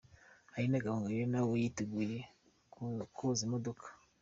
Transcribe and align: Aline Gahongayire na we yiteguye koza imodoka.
Aline 0.55 0.77
Gahongayire 0.83 1.25
na 1.31 1.41
we 1.47 1.53
yiteguye 1.63 2.17
koza 3.17 3.41
imodoka. 3.47 3.87